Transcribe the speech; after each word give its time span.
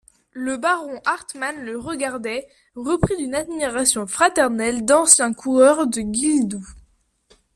Le 0.33 0.57
baron 0.57 0.99
Hartmann 1.05 1.61
le 1.63 1.77
regardait, 1.77 2.47
repris 2.73 3.15
d'une 3.17 3.35
admiration 3.35 4.07
fraternelle 4.07 4.83
d'ancien 4.83 5.31
coureur 5.31 5.85
de 5.85 6.01
guilledou. 6.01 6.65